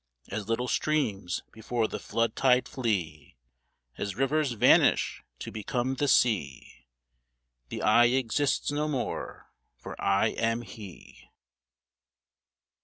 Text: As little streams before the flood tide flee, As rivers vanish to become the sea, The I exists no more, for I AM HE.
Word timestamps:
As 0.29 0.47
little 0.49 0.67
streams 0.67 1.43
before 1.51 1.87
the 1.87 1.99
flood 1.99 2.35
tide 2.35 2.67
flee, 2.67 3.35
As 3.99 4.15
rivers 4.15 4.53
vanish 4.53 5.21
to 5.37 5.51
become 5.51 5.93
the 5.93 6.07
sea, 6.07 6.87
The 7.69 7.83
I 7.83 8.05
exists 8.05 8.71
no 8.71 8.87
more, 8.87 9.51
for 9.77 9.95
I 10.03 10.29
AM 10.29 10.63
HE. 10.63 11.29